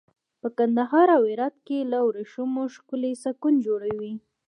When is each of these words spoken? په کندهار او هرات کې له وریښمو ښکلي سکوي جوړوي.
په 0.41 0.47
کندهار 0.57 1.07
او 1.17 1.23
هرات 1.31 1.55
کې 1.67 1.89
له 1.91 1.99
وریښمو 2.07 2.63
ښکلي 2.75 3.11
سکوي 3.23 3.55
جوړوي. 3.67 4.13